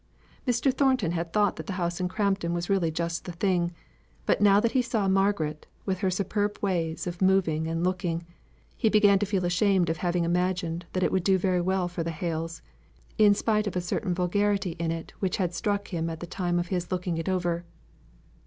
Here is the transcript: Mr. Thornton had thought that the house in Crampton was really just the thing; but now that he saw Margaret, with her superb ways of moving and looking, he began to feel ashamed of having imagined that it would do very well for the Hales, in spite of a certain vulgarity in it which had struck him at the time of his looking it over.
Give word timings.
Mr. 0.47 0.73
Thornton 0.73 1.11
had 1.11 1.31
thought 1.31 1.57
that 1.57 1.67
the 1.67 1.73
house 1.77 1.99
in 1.99 2.07
Crampton 2.07 2.55
was 2.55 2.71
really 2.71 2.89
just 2.89 3.25
the 3.25 3.31
thing; 3.33 3.71
but 4.25 4.41
now 4.41 4.59
that 4.59 4.71
he 4.71 4.81
saw 4.81 5.07
Margaret, 5.07 5.67
with 5.85 5.99
her 5.99 6.09
superb 6.09 6.57
ways 6.59 7.05
of 7.05 7.21
moving 7.21 7.67
and 7.67 7.83
looking, 7.83 8.25
he 8.75 8.89
began 8.89 9.19
to 9.19 9.27
feel 9.27 9.45
ashamed 9.45 9.91
of 9.91 9.97
having 9.97 10.23
imagined 10.23 10.87
that 10.93 11.03
it 11.03 11.11
would 11.11 11.23
do 11.23 11.37
very 11.37 11.61
well 11.61 11.87
for 11.87 12.01
the 12.03 12.09
Hales, 12.09 12.63
in 13.19 13.35
spite 13.35 13.67
of 13.67 13.75
a 13.75 13.79
certain 13.79 14.15
vulgarity 14.15 14.71
in 14.79 14.89
it 14.89 15.13
which 15.19 15.37
had 15.37 15.53
struck 15.53 15.89
him 15.89 16.09
at 16.09 16.19
the 16.19 16.25
time 16.25 16.57
of 16.57 16.69
his 16.69 16.91
looking 16.91 17.19
it 17.19 17.29
over. 17.29 17.63